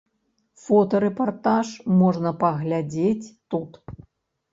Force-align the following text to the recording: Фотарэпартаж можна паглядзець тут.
Фотарэпартаж 0.61 1.67
можна 1.99 2.31
паглядзець 2.45 3.29
тут. 3.55 3.71